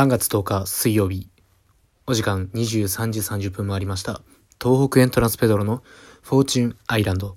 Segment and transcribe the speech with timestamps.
[0.00, 1.28] 3月10日水曜日、
[2.06, 4.22] お時間23時30分もありました。
[4.58, 5.82] 東北エントランスペドロの
[6.22, 7.36] フォーチュンアイランド。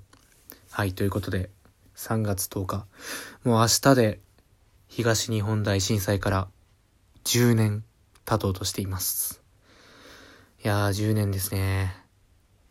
[0.70, 1.50] はい、ということで、
[1.94, 2.86] 3月10日、
[3.44, 4.20] もう明日で
[4.88, 6.48] 東日本大震災から
[7.24, 7.84] 10年
[8.24, 9.42] 経とうとしています。
[10.64, 11.94] いやー、10年ですね。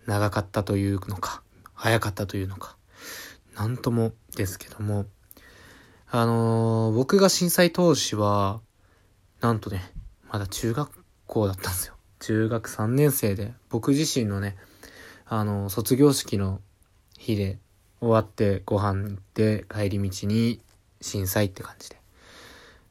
[0.07, 1.43] 長かったというのか、
[1.75, 2.77] 早かったというのか、
[3.53, 5.05] なんともですけども、
[6.09, 8.59] あのー僕が震災当時は、
[9.43, 9.81] なんとね、
[10.31, 11.95] まだ中学校だったんですよ。
[12.21, 14.55] 中学3年生で、僕自身のね、
[15.25, 16.61] あの、卒業式の
[17.19, 17.59] 日で
[17.99, 20.61] 終わってご飯行って帰り道に
[21.01, 21.97] 震災って感じで。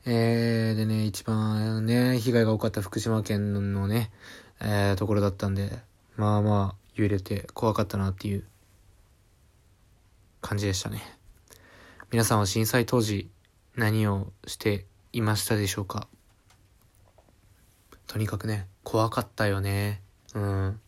[0.05, 4.11] えー、でね、一番ね、被害が多かった福島県のね、
[4.61, 5.78] えー、ところだったんで、
[6.16, 8.44] まあまあ揺れて怖かったなっていう
[10.42, 11.00] 感じでしたね。
[12.11, 13.31] 皆さんは震災当時
[13.75, 16.09] 何をしていましたでしょうか？
[18.12, 20.02] とにかくね、怖かったよね。
[20.34, 20.80] うん。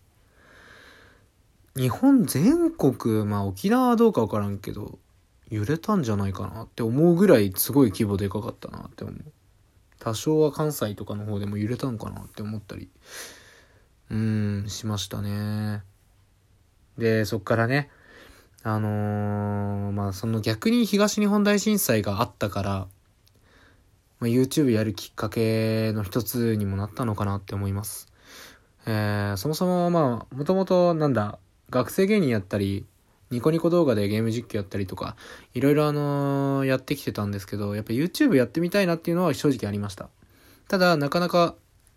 [1.75, 4.99] 日本全国、まあ沖縄はどうかわからんけど、
[5.49, 9.17] 揺れたんじゃないかなって思うぐらいすごい規模でかかったなって思う。
[10.01, 12.91] 多少は関西とかの方でも揺れたんかなって思ったり、
[14.11, 15.83] うん、しましたね。
[16.99, 17.89] で、そっからね、
[18.63, 22.89] あのーまあその逆に東日本大震災があったから、
[24.21, 28.09] まあ、YouTube やるきっかけの一つにもなったのかなって思います。
[28.87, 31.39] えー、そもそもまあ、もともとなんだ、
[31.71, 32.87] 学生芸人やったり、
[33.31, 35.17] ニコニコ動画でゲーム実況やったりとか、
[35.55, 40.09] いろいろあのーやってきてたんですけど、やっぱ YouTube やってみたいなっていうのは正直ありました。
[40.69, 41.55] ただ、なかなか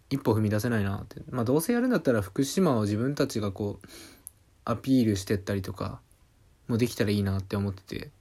[0.10, 1.22] 一歩踏み出せないなって。
[1.30, 3.88] まあどうせやるんだったら福島を自分たちがこう、
[4.66, 6.00] アピールしてったりとか、
[6.68, 8.12] もできたらいいなって思ってて。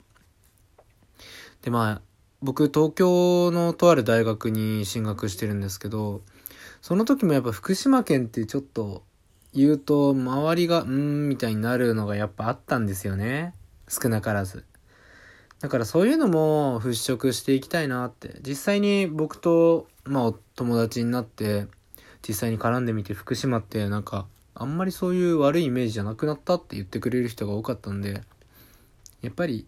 [1.63, 2.03] でまあ、
[2.43, 6.23] 僕東京のとある大学に進学してるんですけど、
[6.83, 9.03] その時もやっぱ福島県ってちょっと
[9.55, 13.55] 言うと周りがうんみたいになるのがやっぱあったんですよね。
[13.89, 14.65] 少なからず。
[15.61, 18.41] だからそういうのも払拭していきたいなって。
[18.47, 21.67] 実際に僕と、まあお友達になって、
[22.27, 28.23] 実際に絡んでみて福島ってなんかあんまりそういう悪いイメージじゃなくなったって言ってくれる人が多かったんで、
[29.23, 29.67] やっぱり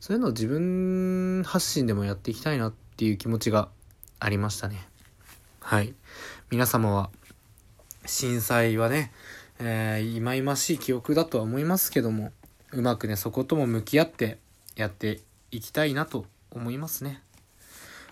[0.00, 3.68] そういうのを自分発信でもやっていきたいなっていう気持ちが
[4.20, 4.86] ありましたね。
[5.60, 5.94] はい。
[6.50, 7.10] 皆様は
[8.04, 9.12] 震災はね、
[9.58, 12.32] えー、忌々しい記憶だとは思いますけども、
[12.72, 14.38] うまくね、そことも向き合って
[14.76, 15.20] やって
[15.50, 17.22] いきたいなと思いますね。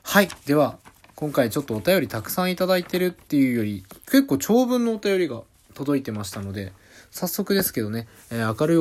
[0.02, 0.28] はい。
[0.46, 0.78] では、
[1.14, 5.42] 今回ちょっとお便りたくさんいただいてるっていうより、結構長文のお便りが
[5.74, 6.72] 届いてましたので、
[7.14, 8.76] 早速ですけどね、えー明るい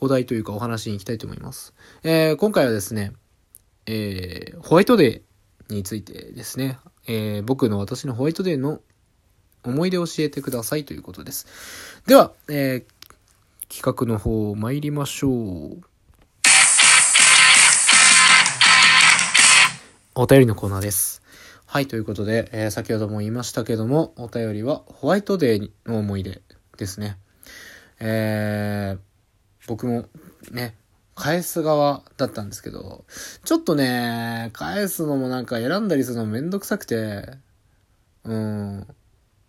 [0.00, 1.72] お題というかお話に行きたいと思います。
[2.02, 3.12] えー今回はですね、
[3.86, 8.80] えーホワイトデーについてですね、えー僕の私のホワイトデーの
[9.62, 11.46] 思い出を教えてくださいということです。
[12.08, 12.84] では、えー
[13.72, 15.80] 企画の方参りましょう。
[20.16, 21.22] お便りのコーナーです。
[21.66, 26.42] はい、ということで、えー先ほども言いましたけども、お便りはホワイトデーの思い出
[26.78, 27.16] ですね。
[28.00, 30.06] えー、僕も
[30.50, 30.74] ね、
[31.14, 33.04] 返す側だったんですけど、
[33.44, 37.24] ちょっとね、返すのもなんか選んだりするのめんどくさくて、
[38.24, 38.84] うん、も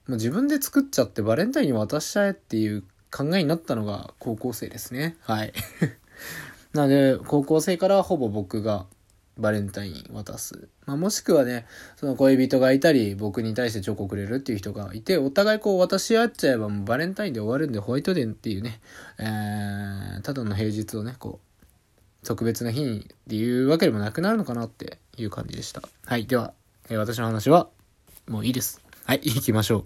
[0.07, 5.17] う自分で作っちゃってバレンタインに渡しちゃえっていう考えになったのが高校生ですね。
[5.21, 5.53] はい。
[6.73, 8.85] なので、高校生からほぼ僕が
[9.37, 10.67] バレンタイン渡す。
[10.85, 11.65] まあ、もしくはね、
[11.95, 18.79] その恋人がいたり、僕に対してチョコくれるっていう人がいて、お互いこう渡し合っちゃえばもうバレンタインで終わるんで、ホワイトデーっていうね、
[19.19, 25.81] えー、ただの平日をね、こう、特別な日にっていうわけでもなくなるのかなっていう感じでした。
[26.05, 26.25] はい。
[26.25, 26.53] では、
[26.89, 27.69] えー私の話は、
[28.27, 28.81] もういいです。
[29.05, 29.85] はい、行きましょう。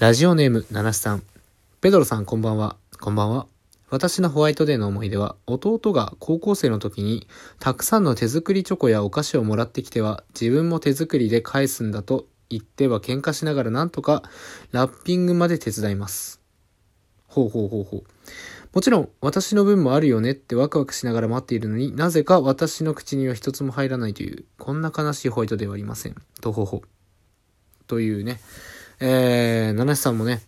[0.00, 1.22] ラジオネーム、ナナシさん。
[1.80, 2.76] ペドロさん、こんばんは。
[3.00, 3.53] こんばんは。
[3.94, 7.28] 私のホワイトデーの思い出は、弟が高校生の時に、
[7.60, 14.24] たくさんの手作りチョコやお菓子をもらってきては、自分も手作りで返すんだと言っては喧嘩しながらなんとか、
[14.72, 16.40] ラッピングまで手伝います。
[17.28, 18.02] ほうほうほうほう。
[18.72, 26.16] もちろん、私の分もあるよねってワクワクしながら待っているのになぜか私の口には一つも入らないという、こんな悲しいホワイトデーはありません。
[26.40, 26.82] とほほ。
[27.86, 28.40] というね。
[28.98, 30.42] えー、七瀬さんもね、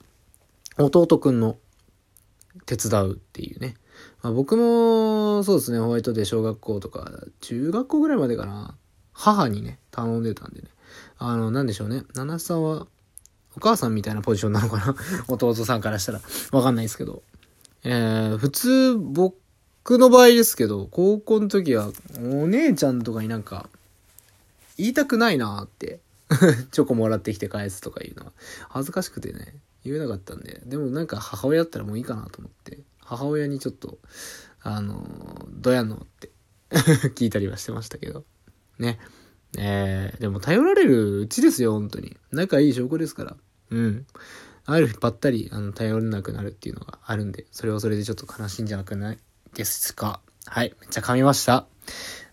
[0.78, 1.56] 弟くんの
[2.64, 3.74] 手伝うっていうね。
[4.22, 7.10] まあ、僕も、そうですね、ホワイトデー小学校とか、
[7.40, 8.76] 中学校ぐらいまでかな。
[9.12, 10.68] 母にね、頼んでたんでね。
[11.18, 12.02] あの、なんでしょうね。
[12.14, 12.86] 七瀬さんは、
[13.56, 14.94] お母さんみたいなポジションなのかな
[15.28, 16.20] 弟さんからしたら。
[16.52, 17.22] わかんないですけど。
[17.84, 23.70] えー、普通、僕の場合ですけど、高校の時は、お姉ちゃんとかになんか、
[24.76, 26.00] 言いたくないなーって。
[26.72, 28.32] チョコもらってきて返すとかいうのは。
[28.68, 29.54] 恥ずかしくてね、
[29.86, 30.62] 言えなかったんで。
[30.66, 32.80] でもなんか母親だったらもういいかなと思って。
[33.00, 33.98] 母親にちょっと、
[34.62, 36.30] あの、どうやのって
[37.14, 38.24] 聞いたりはしてましたけど。
[38.78, 38.98] ね。
[39.58, 42.16] えー、でも頼られるうちですよ、本当に。
[42.32, 43.36] 仲いい証拠ですから。
[43.70, 44.06] うん。
[44.64, 49.18] ある日ぱったり、あの、頼れなくなるっていうのがあるんで、それはそれでちょっと悲しいんじゃなくない
[49.54, 50.20] ですか。
[50.44, 50.74] はい。
[50.80, 51.66] めっちゃ噛みました。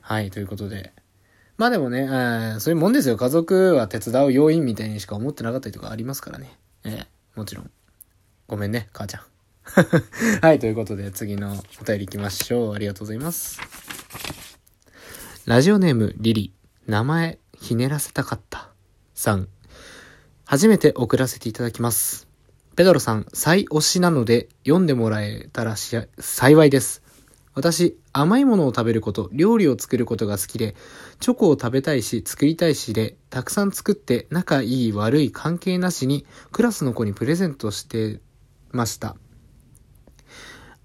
[0.01, 0.31] はい。
[0.31, 0.93] ということで。
[1.57, 3.15] まあでもね、えーそういうもんですよ。
[3.15, 6.57] 家族は手伝う要因みたいにしか思ってなかったりとかありますからね。
[6.83, 7.71] えーもちろん。
[8.47, 9.23] ごめんね、母ちゃん。
[10.41, 10.59] はい。
[10.59, 12.75] ということで、次のお便り行きましょう。
[12.75, 13.59] ありがとうございます。
[15.45, 16.53] ラジオネーム、リリ。
[16.87, 18.69] 名前、ひねらせたかった。
[19.13, 19.47] さん。
[20.45, 22.27] 初めて送らせていただきます。
[22.75, 27.02] ペドロさん、再推しなので読んでもらえたら幸いです。
[27.55, 30.75] 私、甘いものを食べること、料理を作ることが好きで、
[31.19, 38.21] チョコを食べたいし、作りたいしで、たくさん作って、仲いい悪い関係なしに、クラスの子にプレゼントして
[38.71, 39.15] ました。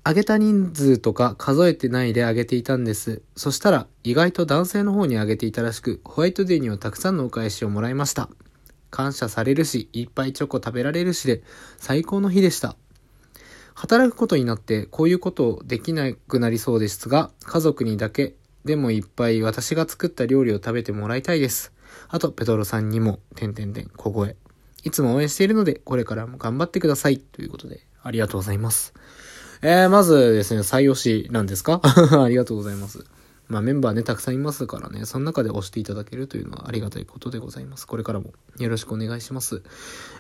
[0.04, 3.22] あげた人数とか数えてないであげていたんです。
[3.34, 8.28] そしたら、意外と男性の方にあげていたらしく、ホワイトデーにはたくさんのお返しをもらいました。
[8.90, 11.42] 感謝されるし、いっぱいチョコ食べられるしで、
[11.78, 12.76] 最高の日でした。
[13.80, 18.34] 働くことになってこういうことをできなくなりそうですが、家族にだけ
[18.64, 21.72] でもいっぱい私が作った料理を食べてもらいたいです。
[22.08, 24.34] あと、ペトロさんにも、てんてんてん、小声。
[24.82, 27.18] いつも応援しているので、これからも頑張ってください。
[27.18, 28.94] ということで、ありがとうございます。
[29.62, 31.80] えー、まずですね、採用しなんですか？
[31.84, 33.04] ありがとうございます。
[33.46, 37.86] まあメンバーね、たくさんいますからね、その中で押していただけるというのはありがたいことでございます。
[37.86, 39.62] これからもよろしくお願いします。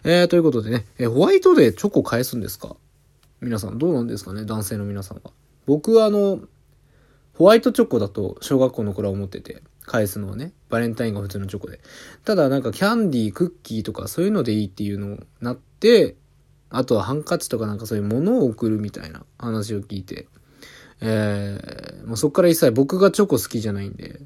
[0.04, 2.76] えー、ということでね、えホワイトデーチョコ返すんですか？
[3.40, 5.30] 皆さんどうなんですかね男性の皆さんは。
[5.66, 6.40] 僕はあの、
[7.34, 11.80] ホワイトチョコだと小学校の頃は思ってて、返すのはね、バレンタインが普通のチョコで。
[12.24, 16.16] ただなんかキャンディー、クッキーとかそういうのでいいっていうのになって、
[16.70, 20.26] あとはハンカチとかなんかそういうものを送るみたいな話を聞いて、
[21.00, 24.20] えー、もうそっから一切僕がチョコ好きじゃないんで、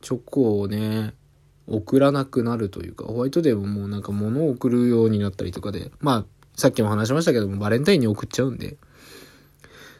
[0.00, 1.14] チョコをね、
[1.66, 8.76] 送らなくなるというか、ホワイトデーももうなんか物を送るようになったりとかで、まあ、さっきも話しましたけども、バレンタインに送っちゃうんで、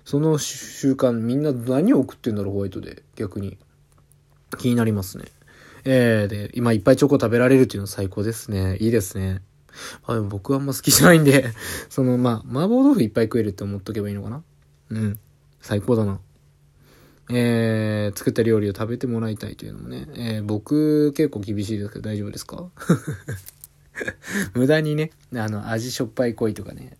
[0.04, 3.02] その習慣、みんな何を送ってんだろう、ホワイトデー。
[3.14, 3.58] 逆に。
[4.58, 5.26] 気になりますね。
[5.84, 8.76] えー、で、今いっぱいチョコ食べられるっていうのは最高ですね。
[8.78, 9.40] いいですね。
[10.04, 11.52] あでも僕はあんま好きじゃないんで、
[11.88, 14.42] その、まあ、麻婆豆腐いっぱい食えるって思っとけばいいのかな？
[14.90, 15.18] うん。
[15.60, 16.20] 最高だな。
[17.30, 22.68] えー、作った料理を食べてもらいたいというのもね、えー、僕結構厳しいですけど大丈夫ですか？
[24.54, 26.96] 無駄にね、あの、味しょっぱい濃いとかね、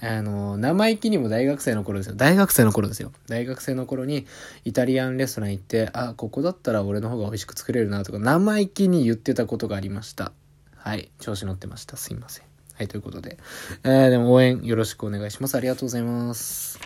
[0.00, 2.14] あの、生意気にも大学生の頃ですよ。
[2.16, 3.12] 大学生の頃ですよ。
[3.28, 4.26] 大学生の頃に
[4.64, 10.32] イタリアンレストラン行って、あ、ここだったら俺の方が美味しく作れるなとか、生意気に言ってたことがありました。
[10.76, 11.10] はい。
[11.18, 11.96] 調子乗ってました。
[11.96, 12.44] すいません。
[12.74, 13.38] はい、ということで。
[13.84, 15.54] えー、でも応援よろしくお願いします。
[15.54, 16.78] ありがとうございます。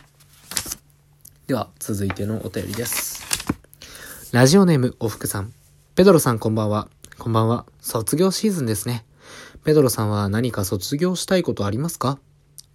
[1.49, 3.25] では、続いてのお便りです。
[4.31, 5.53] ラジオネーム、おふくさん。
[5.97, 6.89] ペドロさんこんばんは。
[7.19, 7.67] こんばんは。
[7.81, 9.05] 卒業シーズンですね。
[9.65, 12.19] ペドロさんは何か卒業したいことありますか？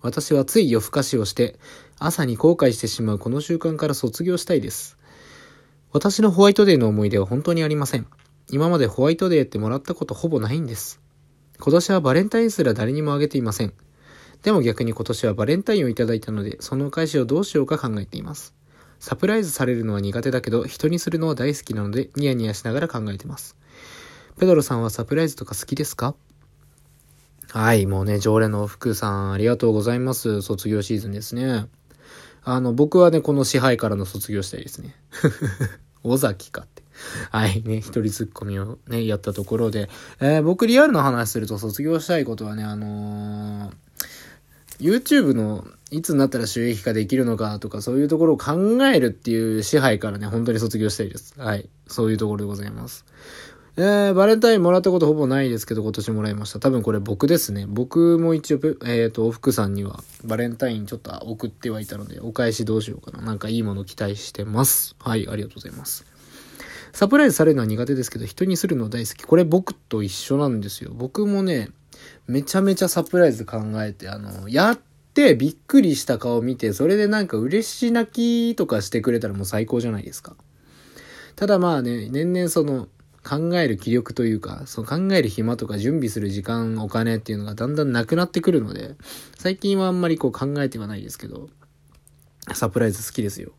[0.02, 1.58] 私はつい夜更かしをして、
[1.98, 4.98] 朝に後悔してしまうこの習慣から卒業したいです。
[5.92, 8.06] 私のホワイトデーの思い出は本当にありません。
[8.52, 11.02] 今までホワイトデーってもらったことほぼないんです。
[11.60, 13.74] 今年はバレンタインすら誰にもあげていません。
[14.44, 18.54] でも逆に今年はバレンタインをいただいたので、そのお返しをどうしようか考えています。
[19.00, 23.56] サプライズされるのは苦手だけど、人にするのは大好きなので、ニヤニヤしながら考えています。
[24.38, 26.14] ペドロさんはサプライズとか好きですか？
[27.58, 30.42] はい、もうね、常連の福さん、ありがとうございます。
[30.42, 31.68] 卒業シーズンですね。
[32.44, 34.94] あの、僕はね、この支配からの卒業したいですね。
[36.04, 36.84] 尾崎かって。
[37.32, 43.74] はい、ね、一人ツッコミをね、やったところで、えー僕リアルな話すると卒業したいことはね、あのー
[44.82, 48.54] YouTube のいつになったら収益化できるのかとかそういうところを考
[48.88, 51.34] えるっていう支配からね、本当に卒業したいです。
[51.38, 51.70] はい。
[51.88, 53.06] そういうところでございます。
[53.78, 56.60] えー、バレンタインもらったことほぼないですけど、今年もらいました。
[56.60, 57.66] 多分これ僕ですね。
[57.68, 63.22] 僕も一応、えっ、と、お福さんにはバレンタインちょっと送ってはいたので、お返しどうしようかな。
[63.22, 64.96] なんかいいもの期待してます。
[64.98, 66.06] はい、ありがとうございます。
[66.94, 69.24] サプライズされるのは苦手ですけど、人にするの大好き。
[69.24, 70.92] これ僕と一緒なんですよ。
[70.96, 71.70] 僕もね、
[72.28, 74.80] めちゃめちゃサプライズ考えて、あの、やっ
[75.14, 80.38] てびっくりした顔見て、それでなんか嬉し泣きとかしてくれたらもう最高じゃないですか。
[81.36, 82.88] ただまあね、年々その、
[83.28, 88.96] 考える気力というか、その考える暇とか準備する時間、お金っていうのがだんだんなくなってくるので、
[89.36, 91.50] 最近はあんまりこう考えてはないですけど、
[92.54, 93.52] サプライズ好きですよ。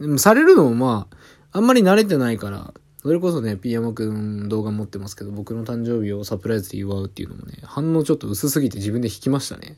[0.00, 1.06] でもされるのもま
[1.52, 9.76] あ、あんまり慣れてないから、それこそね、ピーヤマくん動画持ってますけど、僕の誕生日をサプライズで祝うっていうのもね、反応ちょっと薄すぎて自分で弾きましたね。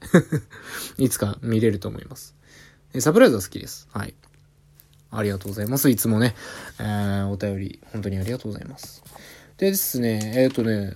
[0.99, 2.37] いつか見れると思います。
[3.01, 3.89] サプライズは好きです。
[3.91, 4.15] はい。
[5.17, 5.91] ありがとうございます。
[5.91, 6.35] いつもね、
[6.79, 9.03] えー、お便り、本当にありがとうございます。
[9.57, 10.95] でですね、えっ、ー、とね、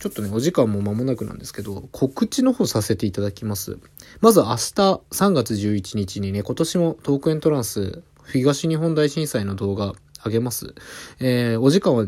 [0.00, 3.78] ちょっとね、お時間も間もなくなんですけど、告知の方させていただきます。
[4.20, 10.74] まず明日3月11日にね、今年もトークエントランス東日本大震災の動画あげます。
[11.20, 12.06] えー、お時間は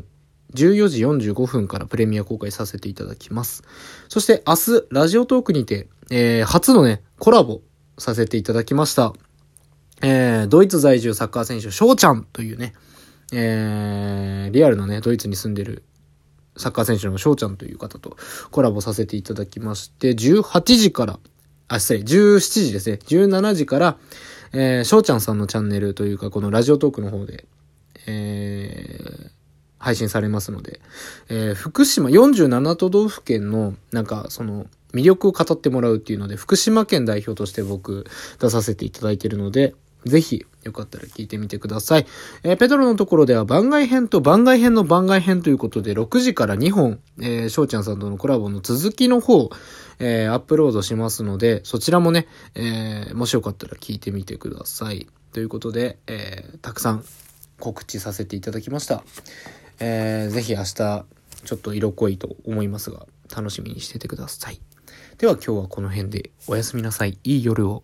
[0.55, 3.62] 14時45分からプレミア公開させていただきます。
[4.09, 7.61] そして明日、ラジオトークにて、えー、初のね、コラボ
[7.99, 9.12] させていただきました。
[10.03, 12.75] えー、ドイツ在住サッカー選手、翔ちゃんというね、
[13.33, 15.83] えー、リアルなね、ドイツに住んでる
[16.57, 18.17] サッカー選手の翔ちゃんという方と
[18.50, 21.19] コラボさせていただきまして、18時から、
[21.69, 22.99] あ、失礼、17時ですね。
[23.07, 23.99] 17時から、
[24.53, 27.47] えー、翔ちゃんさんのチャンネルというか、このラジオトークの方で、
[28.07, 29.31] えー、
[29.79, 30.81] 配信されますので、
[31.29, 38.07] えー、福島47都道府県の、なんか、その、魅力を語ってもらうっていうので、福島県代表として僕
[38.41, 39.75] 出させていただいているので、
[40.07, 42.07] ぜひ、よかったら聞いてみてください。
[42.43, 49.51] えー、ペトロのところでは番外編と番外編の番外編ということで、6時から2本、えー、翔ちゃんさんとのコラボの続きの方、
[49.99, 55.09] えー、アップロードしますので、そちらもね、えー、もしよかったら聞いてみてください。
[55.33, 57.05] ということで、えー、たくさん
[57.59, 59.03] 告知させていただきました。
[59.81, 64.61] えー、ぜひ明日、ちょっと色濃いと思いますが、楽しみにしててください。
[65.19, 67.19] では今日はこの辺でおやすみなさい。
[67.25, 67.83] いい夜を。